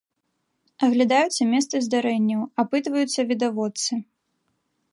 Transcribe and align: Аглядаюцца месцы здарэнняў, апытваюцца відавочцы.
Аглядаюцца 0.87 1.41
месцы 1.51 1.81
здарэнняў, 1.87 2.41
апытваюцца 2.63 3.27
відавочцы. 3.33 3.93